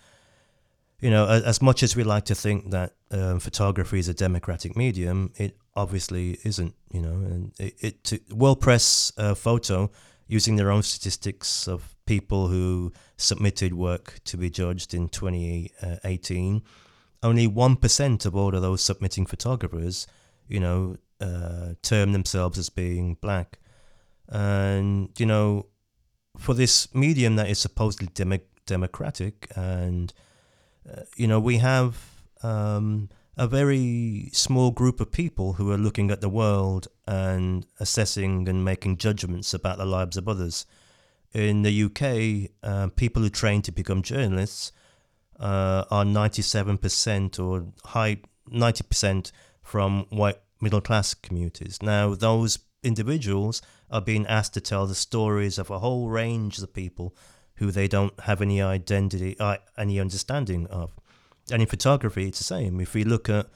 [1.01, 4.15] you know as, as, much as we like to think that um, photography is a
[4.15, 6.75] democratic medium, it obviously isn't.
[6.91, 9.91] You know, and it, it Press uh, photo
[10.27, 16.63] using their own statistics of people who submitted work to be judged in 2018,
[17.23, 20.07] only 1% of all of those submitting photographers,
[20.49, 23.59] you know, uh, term themselves as being black.
[24.29, 25.67] And, you know,
[26.37, 30.13] for this medium that is supposedly dem- democratic, and,
[30.91, 31.97] uh, you know, we have
[32.43, 38.49] um, a very small group of people who are looking at the world and assessing
[38.49, 40.67] and making judgments about the lives of others
[41.35, 44.73] in the UK, uh, people who train to become journalists
[45.41, 48.19] uh, are 97% or high
[48.51, 51.83] 90% from white middle class communities.
[51.83, 56.73] Now, those individuals are being asked to tell the stories of a whole range of
[56.73, 57.15] people
[57.57, 60.93] who they don't have any identity, uh, any understanding of.
[61.51, 62.81] And in photography, it's the same.
[62.81, 63.47] If we look at,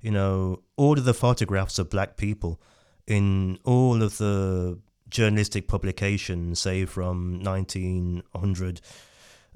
[0.00, 2.60] you know, all of the photographs of black people
[3.06, 4.78] in all of the
[5.14, 8.80] journalistic publication, say from 1900,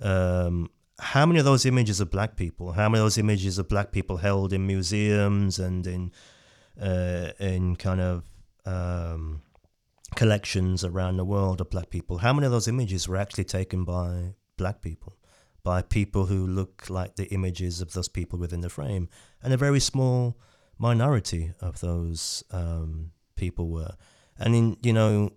[0.00, 2.72] um, how many of those images of black people?
[2.72, 6.12] How many of those images of black people held in museums and in
[6.80, 8.24] uh, in kind of
[8.64, 9.42] um,
[10.14, 12.18] collections around the world of black people?
[12.18, 15.16] How many of those images were actually taken by black people,
[15.64, 19.08] by people who look like the images of those people within the frame?
[19.42, 20.36] And a very small
[20.78, 23.94] minority of those um, people were.
[24.36, 25.32] And in you know,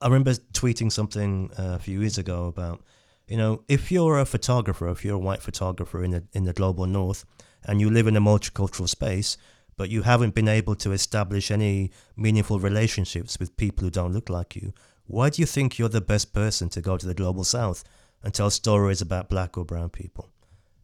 [0.00, 2.82] I remember tweeting something uh, a few years ago about,
[3.28, 6.52] you know, if you're a photographer, if you're a white photographer in the in the
[6.52, 7.24] global north,
[7.64, 9.36] and you live in a multicultural space,
[9.76, 14.28] but you haven't been able to establish any meaningful relationships with people who don't look
[14.28, 14.72] like you,
[15.06, 17.84] why do you think you're the best person to go to the global south
[18.22, 20.30] and tell stories about black or brown people?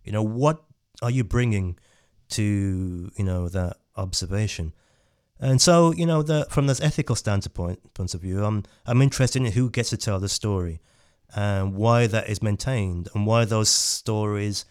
[0.05, 0.63] You know, what
[1.03, 1.79] are you bringing
[2.31, 4.73] to you know that observation?
[5.43, 9.43] And so, you know, the, from this ethical standpoint point of view, I'm I'm interested
[9.43, 10.81] in who gets to tell the story,
[11.35, 14.65] and why that is maintained and why those stories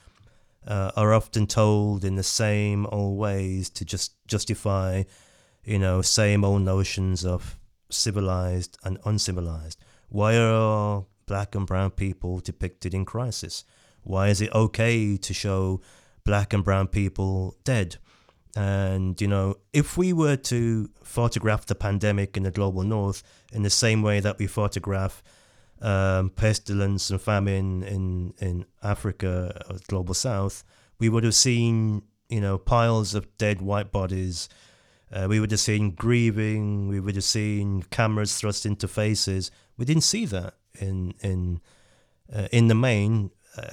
[0.65, 5.03] uh, are often told in the same old ways to just justify,
[5.65, 7.57] you know, same old notions of
[7.89, 9.77] civilized and uncivilized.
[10.07, 13.65] Why are black and brown people depicted in crisis?
[14.03, 15.81] Why is it okay to show
[16.23, 17.97] black and brown people dead?
[18.55, 23.23] And, you know, if we were to photograph the pandemic in the global north
[23.53, 25.23] in the same way that we photograph
[25.81, 30.63] um, pestilence and famine in, in Africa, or global south,
[30.99, 34.49] we would have seen, you know, piles of dead white bodies.
[35.11, 36.87] Uh, we would have seen grieving.
[36.87, 39.51] We would have seen cameras thrust into faces.
[39.77, 41.59] We didn't see that in in
[42.33, 43.31] uh, in the main.
[43.57, 43.71] Uh,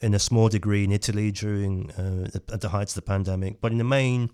[0.00, 3.72] in a small degree in Italy during uh, at the heights of the pandemic, but
[3.72, 4.30] in the main,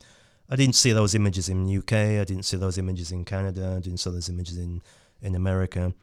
[0.51, 1.93] I didn't see those images in the UK.
[1.93, 3.75] I didn't see those images in Canada.
[3.77, 4.83] I didn't see those images in
[5.21, 5.95] in America.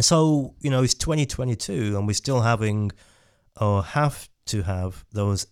[0.00, 2.92] So you know, it's 2022, and we're still having
[3.60, 5.46] or have to have those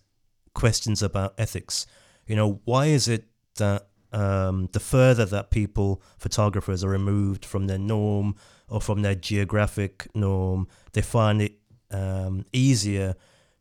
[0.53, 1.85] questions about ethics.
[2.25, 3.25] You know, why is it
[3.57, 8.35] that um, the further that people, photographers, are removed from their norm
[8.67, 11.59] or from their geographic norm, they find it
[11.91, 13.15] um, easier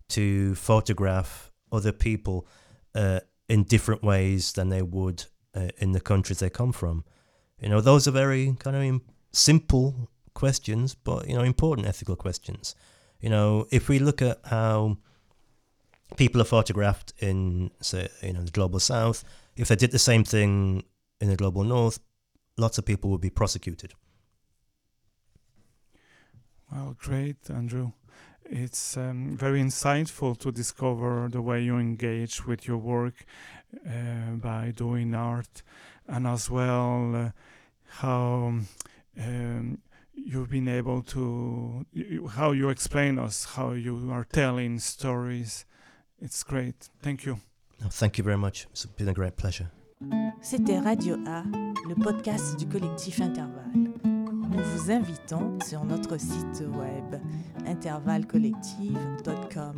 [0.08, 2.46] to photograph other people
[2.94, 5.24] uh, in different ways than they would
[5.54, 7.04] uh, in the countries they come from.
[7.60, 9.00] You know, those are very kind of
[9.32, 12.74] simple questions, but you know, important ethical questions.
[13.20, 14.98] You know, if we look at how
[16.16, 19.24] people are photographed in, say, you know, the global south,
[19.56, 20.84] if they did the same thing
[21.20, 21.98] in the global north,
[22.58, 23.94] lots of people would be prosecuted.
[26.70, 27.92] Well, great, Andrew.
[28.50, 33.24] It's um, very insightful to discover the way you engage with your work
[33.86, 35.62] uh, by doing art,
[36.06, 37.30] and as well uh,
[38.00, 38.54] how
[39.18, 39.78] um,
[40.14, 41.84] you've been able to,
[42.30, 45.64] how you explain us, how you are telling stories.
[46.20, 46.88] It's great.
[47.02, 47.40] Thank you.
[47.80, 48.66] No, thank you very much.
[48.70, 49.70] It's been a great pleasure.
[50.42, 51.42] C'était Radio A,
[51.88, 54.15] le podcast du collectif Intervalle.
[54.50, 57.20] Nous vous invitons sur notre site web
[57.66, 59.76] intervallecollective.com.